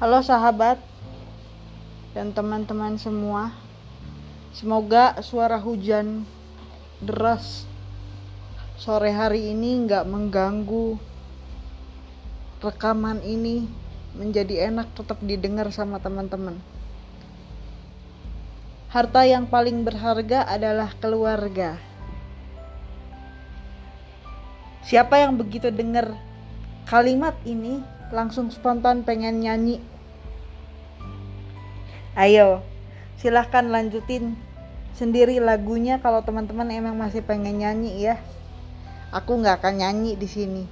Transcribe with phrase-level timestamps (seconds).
[0.00, 0.80] Halo sahabat
[2.16, 3.52] dan teman-teman semua.
[4.56, 6.24] Semoga suara hujan
[7.04, 7.68] deras
[8.80, 10.96] sore hari ini nggak mengganggu
[12.64, 13.68] rekaman ini
[14.16, 16.56] menjadi enak tetap didengar sama teman-teman.
[18.88, 21.76] Harta yang paling berharga adalah keluarga.
[24.80, 26.29] Siapa yang begitu dengar
[26.88, 27.82] kalimat ini
[28.14, 29.80] langsung spontan pengen nyanyi.
[32.18, 32.60] Ayo,
[33.16, 34.34] silahkan lanjutin
[34.92, 38.16] sendiri lagunya kalau teman-teman emang masih pengen nyanyi ya.
[39.10, 40.64] Aku nggak akan nyanyi di sini.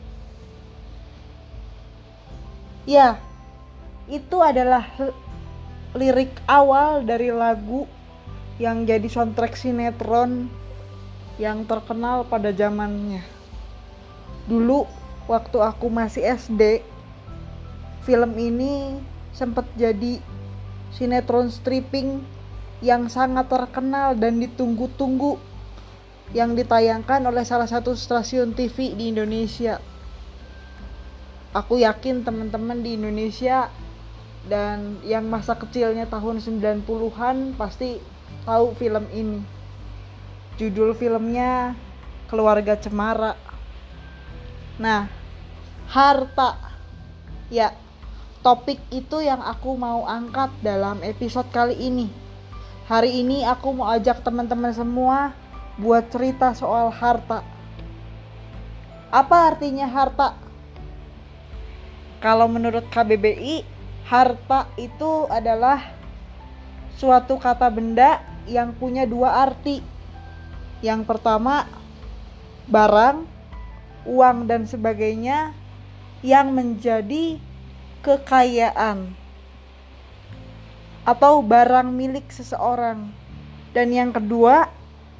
[2.89, 3.21] Ya,
[4.09, 4.89] itu adalah
[5.93, 7.85] lirik awal dari lagu
[8.59, 10.51] yang jadi soundtrack sinetron
[11.39, 13.23] yang terkenal pada zamannya.
[14.51, 14.98] Dulu
[15.29, 16.81] waktu aku masih SD,
[18.09, 18.97] film ini
[19.37, 20.19] sempat jadi
[20.91, 22.25] sinetron stripping
[22.81, 25.37] yang sangat terkenal dan ditunggu-tunggu
[26.33, 29.81] yang ditayangkan oleh salah satu stasiun TV di Indonesia.
[31.53, 33.69] Aku yakin teman-teman di Indonesia
[34.49, 38.01] dan yang masa kecilnya tahun 90-an pasti
[38.49, 39.41] tahu film ini.
[40.57, 41.77] Judul filmnya
[42.29, 43.37] Keluarga Cemara.
[44.77, 45.18] Nah,
[45.89, 46.61] harta.
[47.49, 47.73] Ya,
[48.45, 52.13] topik itu yang aku mau angkat dalam episode kali ini.
[52.89, 55.33] Hari ini aku mau ajak teman-teman semua
[55.81, 57.41] buat cerita soal harta.
[59.09, 60.37] Apa artinya harta?
[62.21, 63.65] Kalau menurut KBBI,
[64.05, 65.97] harta itu adalah
[66.97, 69.81] suatu kata benda yang punya dua arti.
[70.85, 71.65] Yang pertama,
[72.69, 73.25] barang,
[74.05, 75.53] uang dan sebagainya
[76.25, 77.39] yang menjadi
[78.03, 79.15] kekayaan
[81.09, 83.09] atau barang milik seseorang.
[83.73, 84.69] Dan yang kedua,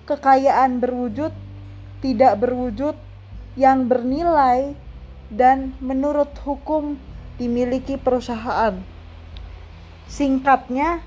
[0.05, 1.33] kekayaan berwujud,
[2.05, 2.97] tidak berwujud,
[3.59, 4.79] yang bernilai
[5.29, 6.95] dan menurut hukum
[7.37, 8.79] dimiliki perusahaan.
[10.09, 11.05] Singkatnya,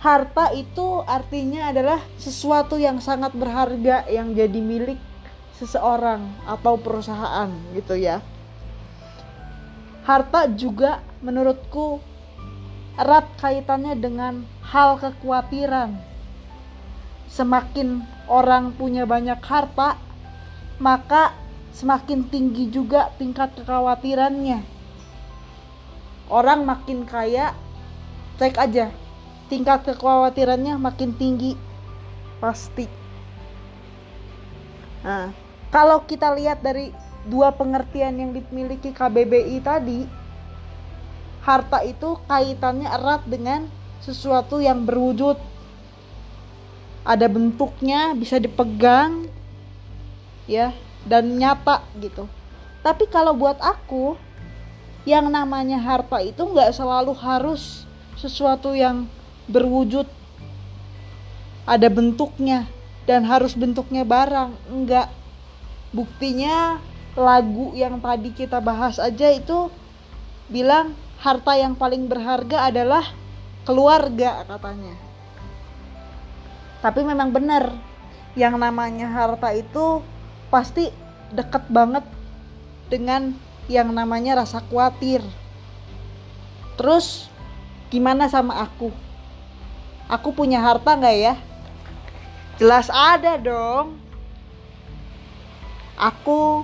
[0.00, 4.98] harta itu artinya adalah sesuatu yang sangat berharga yang jadi milik
[5.58, 8.22] seseorang atau perusahaan gitu ya.
[10.06, 12.00] Harta juga menurutku
[12.96, 15.98] erat kaitannya dengan hal kekhawatiran.
[17.28, 20.00] Semakin orang punya banyak harta,
[20.80, 21.36] maka
[21.76, 24.64] semakin tinggi juga tingkat kekhawatirannya.
[26.32, 27.52] Orang makin kaya,
[28.40, 28.88] cek aja,
[29.52, 31.52] tingkat kekhawatirannya makin tinggi,
[32.40, 32.88] pasti.
[35.04, 36.92] Nah, kalau kita lihat dari
[37.28, 40.08] dua pengertian yang dimiliki KBBI tadi,
[41.44, 43.68] harta itu kaitannya erat dengan
[44.00, 45.36] sesuatu yang berwujud.
[47.04, 49.28] Ada bentuknya, bisa dipegang,
[50.48, 50.72] ya,
[51.04, 52.28] dan nyata gitu.
[52.84, 54.16] Tapi kalau buat aku,
[55.08, 59.08] yang namanya harta itu nggak selalu harus sesuatu yang
[59.48, 60.04] berwujud.
[61.64, 62.68] Ada bentuknya
[63.08, 65.08] dan harus bentuknya barang, enggak.
[65.92, 66.78] Buktinya
[67.16, 69.72] lagu yang tadi kita bahas aja itu
[70.48, 73.04] bilang harta yang paling berharga adalah
[73.66, 74.94] keluarga katanya.
[76.78, 77.74] Tapi memang benar
[78.38, 80.00] yang namanya harta itu
[80.48, 80.88] pasti
[81.34, 82.06] deket banget
[82.88, 83.34] dengan
[83.68, 85.20] yang namanya rasa khawatir.
[86.78, 87.26] Terus
[87.90, 88.94] gimana sama aku?
[90.08, 91.34] Aku punya harta nggak ya?
[92.56, 94.07] Jelas ada dong.
[95.98, 96.62] Aku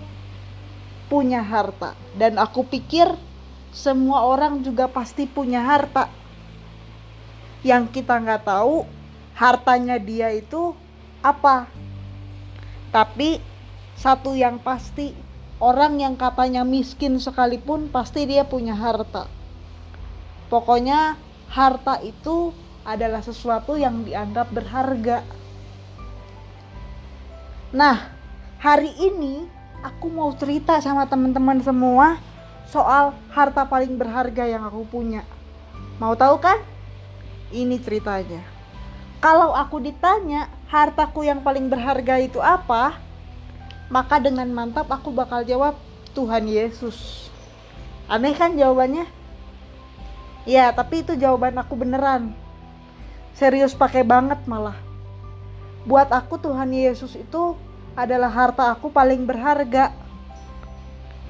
[1.10, 1.98] punya harta.
[2.14, 3.10] Dan aku pikir
[3.74, 6.06] semua orang juga pasti punya harta.
[7.66, 8.86] Yang kita nggak tahu
[9.34, 10.78] hartanya dia itu
[11.18, 11.66] apa.
[12.94, 13.42] Tapi
[13.98, 15.10] satu yang pasti
[15.58, 19.26] orang yang katanya miskin sekalipun pasti dia punya harta.
[20.46, 21.18] Pokoknya
[21.50, 22.54] harta itu
[22.86, 25.26] adalah sesuatu yang dianggap berharga.
[27.74, 28.13] Nah
[28.64, 29.44] hari ini
[29.84, 32.16] aku mau cerita sama teman-teman semua
[32.64, 35.20] soal harta paling berharga yang aku punya.
[36.00, 36.56] Mau tahu kan?
[37.52, 38.40] Ini ceritanya.
[39.20, 42.96] Kalau aku ditanya hartaku yang paling berharga itu apa,
[43.92, 45.76] maka dengan mantap aku bakal jawab
[46.16, 47.28] Tuhan Yesus.
[48.08, 49.04] Aneh kan jawabannya?
[50.48, 52.32] Ya, tapi itu jawaban aku beneran.
[53.36, 54.76] Serius pakai banget malah.
[55.84, 57.60] Buat aku Tuhan Yesus itu
[57.94, 59.94] adalah harta aku paling berharga.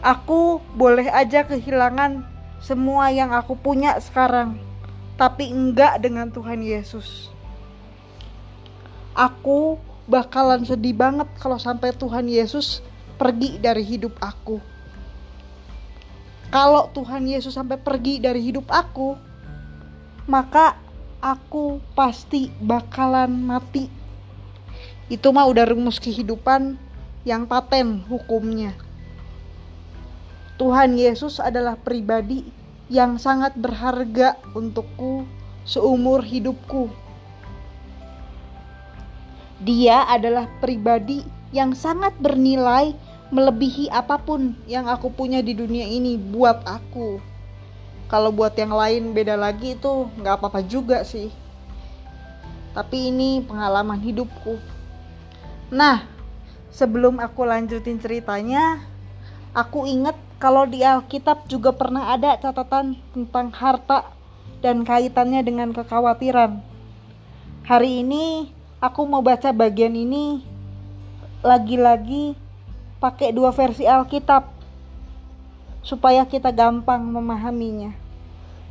[0.05, 2.25] Aku boleh aja kehilangan
[2.61, 4.61] semua yang aku punya sekarang,
[5.17, 7.33] tapi enggak dengan Tuhan Yesus.
[9.17, 12.85] Aku bakalan sedih banget kalau sampai Tuhan Yesus
[13.17, 14.61] pergi dari hidup aku.
[16.53, 19.17] Kalau Tuhan Yesus sampai pergi dari hidup aku,
[20.29, 20.77] maka
[21.19, 24.04] aku pasti bakalan mati.
[25.13, 26.81] Itu mah udah rumus kehidupan
[27.25, 28.73] yang paten hukumnya.
[30.55, 32.47] Tuhan Yesus adalah pribadi
[32.87, 35.27] yang sangat berharga untukku
[35.65, 36.93] seumur hidupku.
[39.65, 42.93] Dia adalah pribadi yang sangat bernilai
[43.33, 47.19] melebihi apa pun yang aku punya di dunia ini buat aku.
[48.07, 51.33] Kalau buat yang lain beda lagi itu nggak apa-apa juga sih.
[52.77, 54.74] Tapi ini pengalaman hidupku.
[55.73, 56.05] Nah,
[56.69, 58.85] sebelum aku lanjutin ceritanya,
[59.57, 64.13] aku inget kalau di Alkitab juga pernah ada catatan tentang harta
[64.61, 66.61] dan kaitannya dengan kekhawatiran.
[67.65, 70.45] Hari ini aku mau baca bagian ini
[71.41, 72.37] lagi-lagi
[73.01, 74.53] pakai dua versi Alkitab
[75.81, 77.93] supaya kita gampang memahaminya.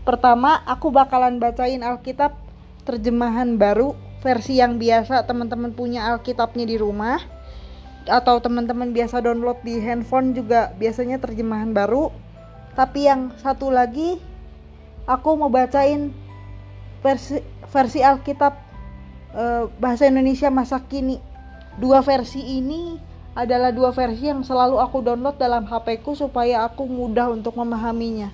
[0.06, 2.38] Pertama, aku bakalan bacain Alkitab
[2.86, 7.20] terjemahan baru versi yang biasa teman-teman punya Alkitabnya di rumah
[8.08, 12.08] atau teman-teman biasa download di handphone juga biasanya terjemahan baru.
[12.74, 14.18] Tapi yang satu lagi
[15.04, 16.16] aku mau bacain
[17.04, 18.54] versi versi Alkitab
[19.36, 19.44] e,
[19.76, 21.20] bahasa Indonesia masa kini.
[21.76, 22.96] Dua versi ini
[23.36, 28.32] adalah dua versi yang selalu aku download dalam HP ku supaya aku mudah untuk memahaminya.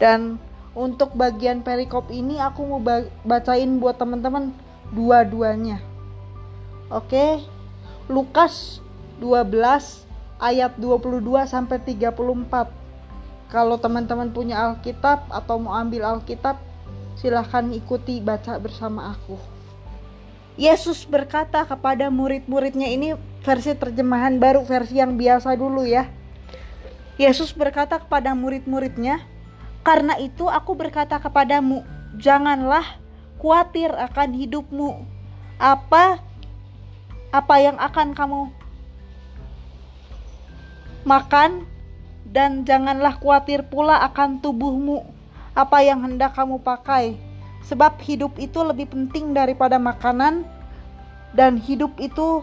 [0.00, 0.40] Dan
[0.76, 2.80] untuk bagian perikop ini aku mau
[3.24, 5.82] bacain buat teman-teman dua-duanya
[6.90, 7.42] oke
[8.06, 8.78] Lukas
[9.18, 10.06] 12
[10.38, 12.70] ayat 22 sampai 34.
[13.50, 16.60] Kalau teman-teman punya Alkitab atau mau ambil Alkitab,
[17.16, 19.38] silahkan ikuti baca bersama aku.
[20.56, 26.08] Yesus berkata kepada murid-muridnya ini versi terjemahan baru, versi yang biasa dulu ya.
[27.16, 29.24] Yesus berkata kepada murid-muridnya,
[29.84, 31.84] "Karena itu aku berkata kepadamu,
[32.16, 33.00] janganlah
[33.40, 35.04] khawatir akan hidupmu.
[35.56, 36.20] Apa
[37.32, 38.40] apa yang akan kamu
[41.06, 41.62] makan,
[42.26, 45.06] dan janganlah khawatir pula akan tubuhmu,
[45.54, 47.14] apa yang hendak kamu pakai,
[47.62, 50.42] sebab hidup itu lebih penting daripada makanan,
[51.30, 52.42] dan hidup itu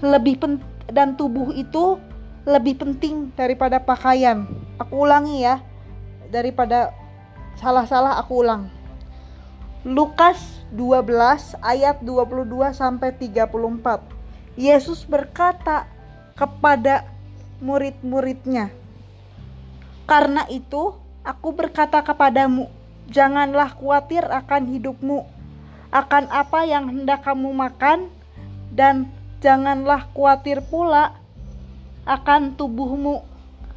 [0.00, 0.60] lebih pen
[0.92, 2.00] dan tubuh itu
[2.46, 4.46] lebih penting daripada pakaian.
[4.78, 5.60] Aku ulangi ya,
[6.30, 6.94] daripada
[7.58, 8.75] salah-salah aku ulang.
[9.86, 14.02] Lukas 12 ayat 22 sampai 34.
[14.58, 15.86] Yesus berkata,
[16.34, 17.06] kepada
[17.62, 18.74] murid-muridnya.
[20.10, 20.90] Karena itu,
[21.22, 22.66] aku berkata kepadamu,
[23.14, 25.22] janganlah khawatir akan hidupmu,
[25.94, 28.10] akan apa yang hendak kamu makan,
[28.74, 29.06] dan
[29.38, 31.14] janganlah khawatir pula
[32.10, 33.22] akan tubuhmu,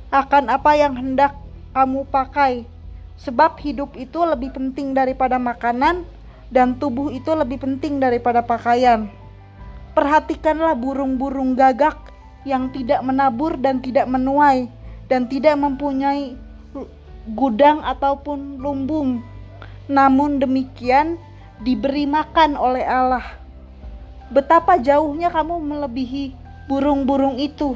[0.09, 1.37] akan apa yang hendak
[1.77, 2.78] kamu pakai.
[3.19, 6.07] Sebab hidup itu lebih penting daripada makanan,
[6.49, 9.11] dan tubuh itu lebih penting daripada pakaian.
[9.93, 11.97] Perhatikanlah burung-burung gagak
[12.47, 14.71] yang tidak menabur dan tidak menuai
[15.11, 16.37] dan tidak mempunyai
[17.33, 19.21] gudang ataupun lumbung.
[19.89, 21.17] Namun demikian
[21.61, 23.25] diberi makan oleh Allah.
[24.29, 26.37] Betapa jauhnya kamu melebihi
[26.69, 27.73] burung-burung itu.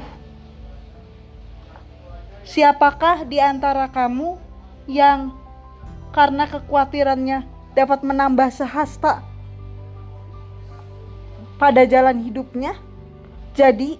[2.46, 4.38] Siapakah di antara kamu
[4.84, 5.32] yang
[6.14, 9.24] karena kekhawatirannya dapat menambah sehasta
[11.58, 12.78] pada jalan hidupnya?
[13.54, 13.98] Jadi,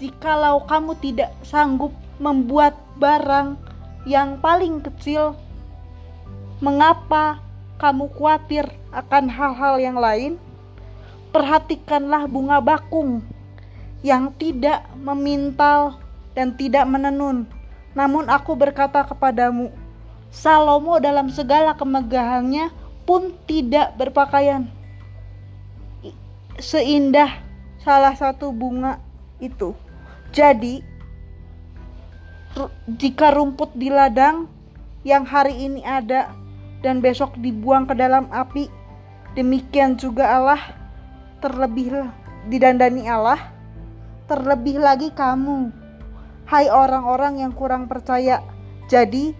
[0.00, 3.60] jikalau kamu tidak sanggup membuat barang
[4.08, 5.36] yang paling kecil,
[6.64, 7.40] mengapa
[7.76, 10.32] kamu khawatir akan hal-hal yang lain?
[11.32, 13.20] Perhatikanlah bunga bakung
[14.00, 16.00] yang tidak memintal
[16.32, 17.44] dan tidak menenun.
[17.92, 19.68] Namun aku berkata kepadamu,
[20.30, 22.70] Salomo dalam segala kemegahannya
[23.06, 24.68] pun tidak berpakaian
[26.58, 27.44] seindah
[27.80, 28.98] salah satu bunga
[29.38, 29.76] itu.
[30.32, 30.80] Jadi,
[32.96, 34.48] jika rumput di ladang
[35.04, 36.32] yang hari ini ada
[36.80, 38.68] dan besok dibuang ke dalam api,
[39.36, 40.60] demikian juga Allah
[41.40, 42.08] terlebih
[42.48, 43.52] didandani Allah,
[44.26, 45.70] terlebih lagi kamu,
[46.48, 48.40] hai orang-orang yang kurang percaya.
[48.88, 49.34] Jadi,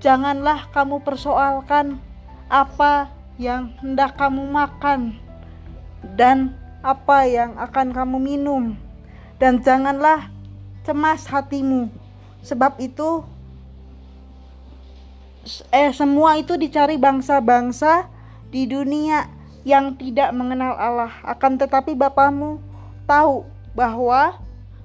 [0.00, 2.00] janganlah kamu persoalkan
[2.46, 5.18] apa yang hendak kamu makan
[6.16, 8.78] dan apa yang akan kamu minum
[9.36, 10.30] dan janganlah
[10.86, 11.90] cemas hatimu.
[12.46, 13.26] Sebab itu
[15.74, 18.06] eh semua itu dicari bangsa-bangsa
[18.54, 19.26] di dunia
[19.66, 21.12] yang tidak mengenal Allah.
[21.26, 22.62] Akan tetapi Bapamu
[23.10, 23.42] tahu
[23.74, 24.38] bahwa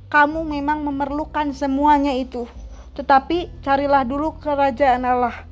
[0.10, 2.50] kamu memang memerlukan semuanya itu.
[2.92, 5.48] Tetapi carilah dulu kerajaan Allah,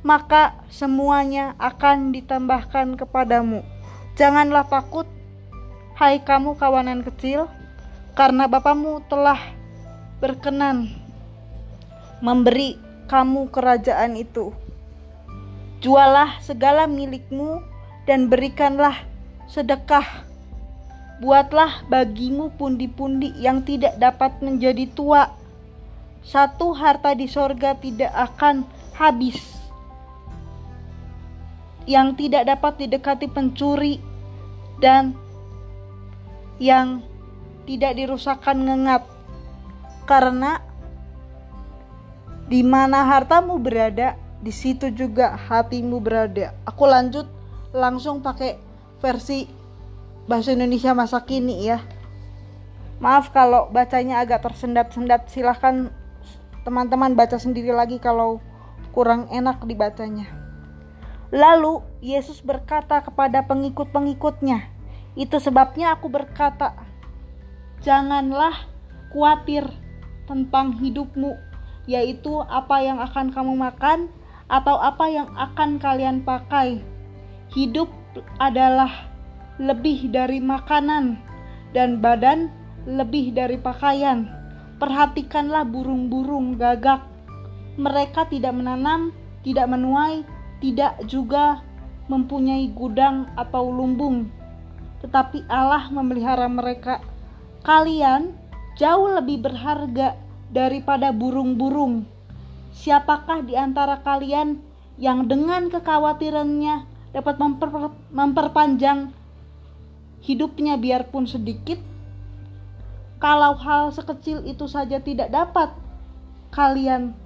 [0.00, 3.60] maka semuanya akan ditambahkan kepadamu.
[4.16, 5.04] Janganlah takut,
[6.00, 7.46] hai kamu kawanan kecil,
[8.16, 9.38] karena Bapamu telah
[10.18, 10.90] berkenan
[12.18, 14.50] memberi kamu kerajaan itu.
[15.78, 17.62] Jualah segala milikmu
[18.10, 18.98] dan berikanlah
[19.46, 20.26] sedekah.
[21.22, 25.37] Buatlah bagimu pundi-pundi yang tidak dapat menjadi tua
[26.24, 29.38] satu harta di sorga tidak akan habis.
[31.88, 33.96] Yang tidak dapat didekati pencuri
[34.76, 35.16] dan
[36.60, 37.00] yang
[37.64, 39.02] tidak dirusakkan ngengat.
[40.04, 40.60] Karena
[42.48, 46.54] di mana hartamu berada di situ juga hatimu berada.
[46.64, 47.28] Aku lanjut
[47.76, 48.56] langsung pakai
[49.02, 49.44] versi
[50.28, 51.80] bahasa Indonesia masa kini ya.
[52.98, 55.92] Maaf kalau bacanya agak tersendat-sendat silahkan
[56.62, 58.42] teman-teman baca sendiri lagi kalau
[58.94, 60.26] kurang enak dibacanya.
[61.28, 64.64] Lalu Yesus berkata kepada pengikut-pengikutnya,
[65.12, 66.72] "Itu sebabnya aku berkata,
[67.84, 68.64] janganlah
[69.12, 69.68] khawatir
[70.24, 71.36] tentang hidupmu,
[71.84, 74.08] yaitu apa yang akan kamu makan
[74.48, 76.80] atau apa yang akan kalian pakai.
[77.52, 77.92] Hidup
[78.40, 79.08] adalah
[79.60, 81.20] lebih dari makanan,
[81.76, 82.48] dan badan
[82.88, 84.37] lebih dari pakaian."
[84.78, 87.02] Perhatikanlah burung-burung gagak.
[87.78, 89.10] Mereka tidak menanam,
[89.42, 90.22] tidak menuai,
[90.62, 91.62] tidak juga
[92.06, 94.30] mempunyai gudang atau lumbung.
[95.02, 97.02] Tetapi Allah memelihara mereka.
[97.62, 98.34] Kalian
[98.78, 100.14] jauh lebih berharga
[100.50, 102.06] daripada burung-burung.
[102.70, 104.62] Siapakah di antara kalian
[104.98, 107.70] yang dengan kekhawatirannya dapat memper
[108.14, 109.10] memperpanjang
[110.22, 111.97] hidupnya biarpun sedikit?
[113.18, 115.74] Kalau hal sekecil itu saja tidak dapat
[116.54, 117.18] kalian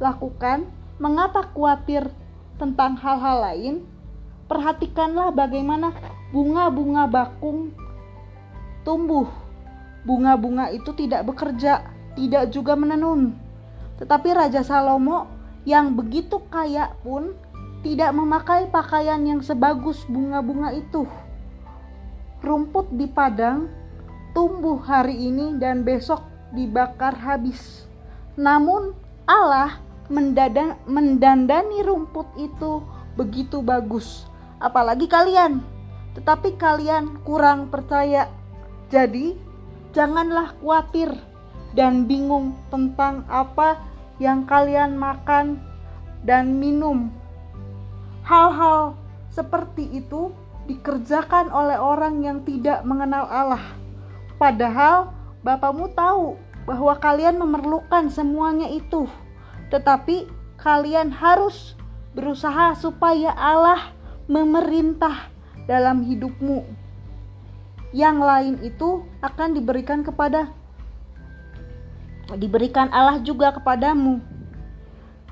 [0.00, 0.64] lakukan,
[0.96, 2.08] mengapa khawatir
[2.56, 3.74] tentang hal-hal lain?
[4.48, 5.92] Perhatikanlah bagaimana
[6.32, 7.76] bunga-bunga bakung
[8.88, 9.28] tumbuh.
[10.04, 13.36] Bunga-bunga itu tidak bekerja, tidak juga menenun.
[14.00, 15.28] Tetapi Raja Salomo
[15.64, 17.36] yang begitu kaya pun
[17.84, 21.04] tidak memakai pakaian yang sebagus bunga-bunga itu.
[22.40, 23.83] Rumput di padang
[24.34, 27.86] tumbuh hari ini dan besok dibakar habis.
[28.34, 28.92] Namun
[29.24, 29.78] Allah
[30.10, 32.82] mendandani rumput itu
[33.14, 34.26] begitu bagus.
[34.58, 35.62] Apalagi kalian,
[36.18, 38.28] tetapi kalian kurang percaya.
[38.90, 39.38] Jadi,
[39.94, 41.14] janganlah khawatir
[41.72, 43.78] dan bingung tentang apa
[44.18, 45.62] yang kalian makan
[46.26, 47.10] dan minum.
[48.26, 48.98] Hal-hal
[49.30, 53.83] seperti itu dikerjakan oleh orang yang tidak mengenal Allah
[54.44, 55.08] Padahal
[55.40, 56.36] Bapamu tahu
[56.68, 59.08] bahwa kalian memerlukan semuanya itu.
[59.72, 60.28] Tetapi
[60.60, 61.72] kalian harus
[62.12, 63.96] berusaha supaya Allah
[64.28, 65.32] memerintah
[65.64, 66.60] dalam hidupmu.
[67.96, 70.52] Yang lain itu akan diberikan kepada
[72.36, 74.20] diberikan Allah juga kepadamu.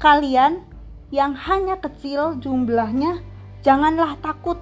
[0.01, 0.65] Kalian
[1.13, 3.21] yang hanya kecil jumlahnya,
[3.61, 4.57] janganlah takut,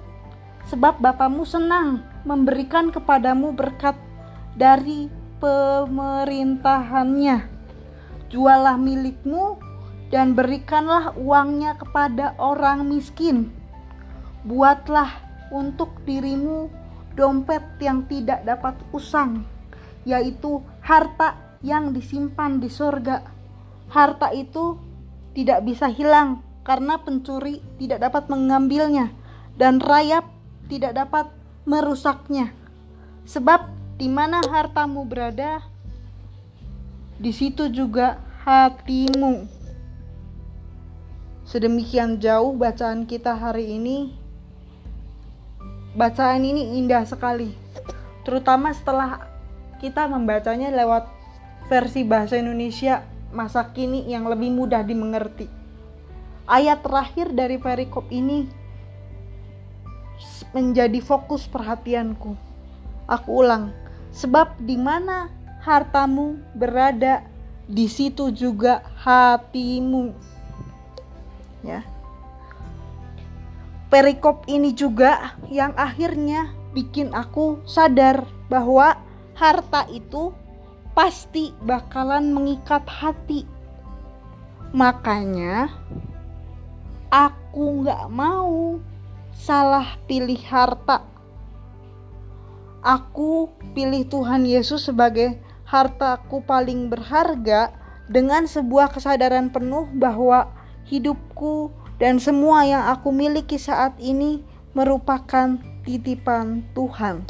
[0.67, 4.10] sebab Bapamu senang memberikan kepadamu berkat
[4.55, 5.07] dari
[5.39, 7.37] pemerintahannya.
[8.31, 9.59] Jualah milikmu
[10.11, 13.51] dan berikanlah uangnya kepada orang miskin.
[14.47, 15.11] Buatlah
[15.51, 16.71] untuk dirimu
[17.15, 19.43] dompet yang tidak dapat usang,
[20.07, 23.23] yaitu harta yang disimpan di sorga.
[23.91, 24.79] Harta itu
[25.35, 29.11] tidak bisa hilang karena pencuri tidak dapat mengambilnya
[29.59, 30.27] dan rayap
[30.71, 31.27] tidak dapat
[31.67, 32.55] merusaknya.
[33.27, 35.61] Sebab di mana hartamu berada,
[37.21, 39.45] di situ juga hatimu.
[41.45, 44.17] Sedemikian jauh bacaan kita hari ini.
[45.93, 47.53] Bacaan ini indah sekali,
[48.25, 49.21] terutama setelah
[49.77, 51.05] kita membacanya lewat
[51.69, 55.45] versi bahasa Indonesia masa kini yang lebih mudah dimengerti.
[56.49, 58.49] Ayat terakhir dari perikop ini
[60.57, 62.33] menjadi fokus perhatianku.
[63.05, 63.80] Aku ulang,
[64.11, 65.31] Sebab di mana
[65.63, 67.23] hartamu berada,
[67.71, 70.11] di situ juga hatimu.
[71.63, 71.87] Ya.
[73.87, 78.95] Perikop ini juga yang akhirnya bikin aku sadar bahwa
[79.35, 80.31] harta itu
[80.95, 83.47] pasti bakalan mengikat hati.
[84.71, 85.71] Makanya
[87.11, 88.79] aku nggak mau
[89.35, 91.03] salah pilih harta.
[92.81, 95.37] Aku pilih Tuhan Yesus sebagai
[95.69, 97.69] hartaku paling berharga
[98.09, 100.49] dengan sebuah kesadaran penuh bahwa
[100.89, 101.69] hidupku
[102.01, 104.41] dan semua yang aku miliki saat ini
[104.73, 107.21] merupakan titipan Tuhan.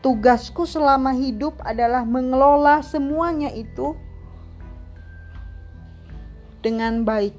[0.00, 3.98] Tugasku selama hidup adalah mengelola semuanya itu
[6.62, 7.34] dengan baik.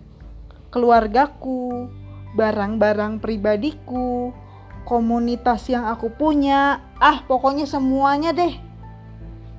[0.76, 1.88] Keluargaku,
[2.36, 4.36] barang-barang pribadiku,
[4.84, 8.58] komunitas yang aku punya, ah pokoknya semuanya deh.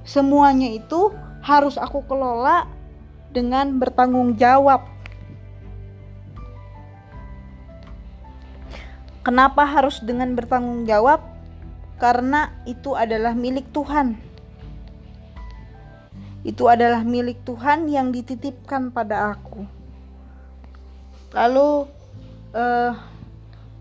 [0.03, 2.67] Semuanya itu harus aku kelola
[3.31, 4.87] dengan bertanggung jawab.
[9.23, 11.23] Kenapa harus dengan bertanggung jawab?
[12.03, 14.19] Karena itu adalah milik Tuhan.
[16.43, 19.63] Itu adalah milik Tuhan yang dititipkan pada aku.
[21.31, 21.87] Lalu,
[22.51, 22.99] uh,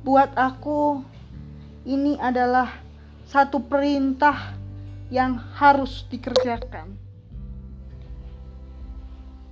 [0.05, 1.01] buat aku,
[1.85, 2.69] ini adalah
[3.25, 4.53] satu perintah
[5.09, 6.95] yang harus dikerjakan.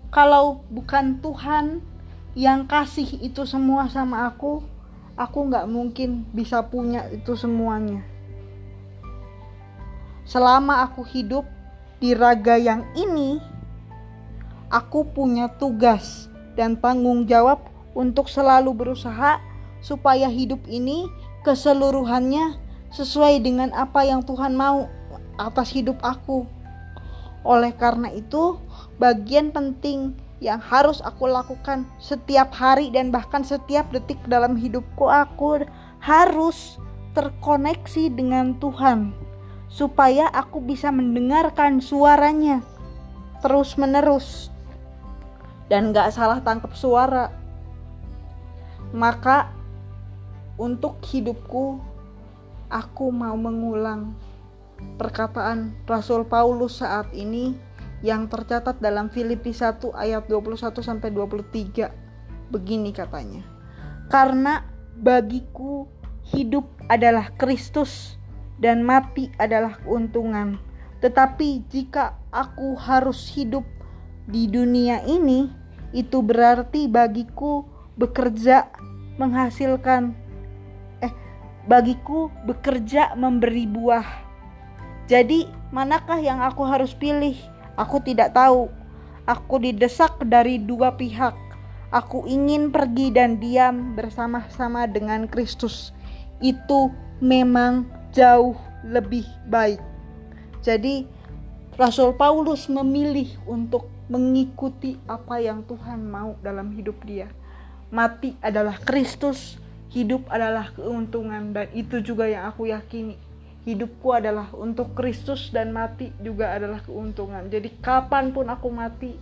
[0.10, 1.86] Kalau bukan Tuhan
[2.34, 4.66] yang kasih itu semua sama aku,
[5.18, 8.02] aku nggak mungkin bisa punya itu semuanya.
[10.26, 11.46] Selama aku hidup
[11.98, 13.42] di raga yang ini,
[14.70, 17.66] aku punya tugas dan tanggung jawab
[17.98, 19.42] untuk selalu berusaha
[19.82, 21.10] supaya hidup ini
[21.44, 24.90] keseluruhannya sesuai dengan apa yang Tuhan mau
[25.40, 26.44] atas hidup aku.
[27.48, 28.60] Oleh karena itu,
[29.00, 35.68] bagian penting yang harus aku lakukan setiap hari dan bahkan setiap detik dalam hidupku aku
[36.00, 36.80] harus
[37.12, 39.12] terkoneksi dengan Tuhan
[39.68, 42.64] supaya aku bisa mendengarkan suaranya
[43.44, 44.48] terus menerus
[45.68, 47.30] dan gak salah tangkap suara
[48.96, 49.59] maka
[50.60, 51.80] untuk hidupku
[52.68, 54.14] aku mau mengulang
[55.00, 57.56] perkataan Rasul Paulus saat ini
[58.04, 62.52] yang tercatat dalam Filipi 1 ayat 21 sampai 23.
[62.52, 63.44] Begini katanya.
[64.12, 64.64] Karena
[65.00, 65.88] bagiku
[66.36, 68.20] hidup adalah Kristus
[68.60, 70.60] dan mati adalah keuntungan.
[71.00, 73.64] Tetapi jika aku harus hidup
[74.28, 75.48] di dunia ini,
[75.96, 77.64] itu berarti bagiku
[77.96, 78.72] bekerja
[79.20, 80.29] menghasilkan
[81.66, 84.06] bagiku bekerja memberi buah.
[85.10, 87.36] Jadi, manakah yang aku harus pilih?
[87.74, 88.70] Aku tidak tahu.
[89.26, 91.34] Aku didesak dari dua pihak.
[91.90, 95.90] Aku ingin pergi dan diam bersama-sama dengan Kristus.
[96.38, 98.54] Itu memang jauh
[98.86, 99.82] lebih baik.
[100.62, 101.10] Jadi,
[101.80, 107.32] Rasul Paulus memilih untuk mengikuti apa yang Tuhan mau dalam hidup dia.
[107.90, 109.58] Mati adalah Kristus,
[109.90, 113.18] hidup adalah keuntungan, dan itu juga yang aku yakini
[113.68, 117.46] hidupku adalah untuk Kristus dan mati juga adalah keuntungan.
[117.52, 119.14] Jadi kapan pun aku mati,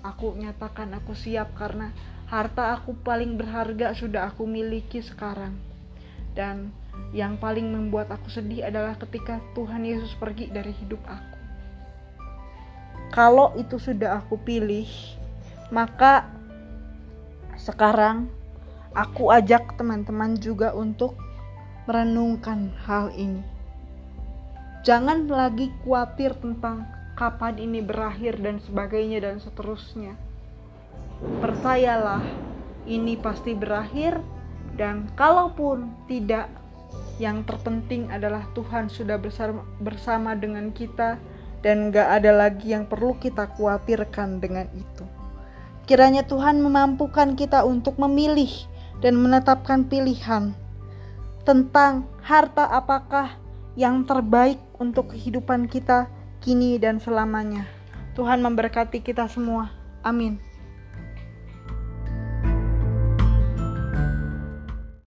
[0.00, 1.90] aku nyatakan aku siap karena
[2.30, 5.56] harta aku paling berharga sudah aku miliki sekarang.
[6.32, 6.72] Dan
[7.12, 11.36] yang paling membuat aku sedih adalah ketika Tuhan Yesus pergi dari hidup aku.
[13.14, 14.88] Kalau itu sudah aku pilih,
[15.70, 16.26] maka
[17.54, 18.26] sekarang
[18.94, 21.18] aku ajak teman-teman juga untuk
[21.84, 23.54] merenungkan hal ini
[24.84, 26.84] Jangan lagi khawatir tentang
[27.16, 30.12] kapan ini berakhir dan sebagainya dan seterusnya.
[31.40, 32.20] Percayalah,
[32.84, 34.20] ini pasti berakhir
[34.76, 36.52] dan kalaupun tidak,
[37.16, 39.16] yang terpenting adalah Tuhan sudah
[39.80, 41.16] bersama, dengan kita
[41.64, 45.08] dan gak ada lagi yang perlu kita khawatirkan dengan itu.
[45.88, 48.52] Kiranya Tuhan memampukan kita untuk memilih
[49.02, 50.54] dan menetapkan pilihan
[51.42, 53.36] tentang harta apakah
[53.74, 56.06] yang terbaik untuk kehidupan kita
[56.40, 57.66] kini dan selamanya.
[58.14, 59.74] Tuhan memberkati kita semua.
[60.06, 60.53] Amin.